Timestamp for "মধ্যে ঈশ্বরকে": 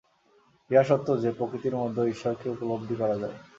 1.75-2.47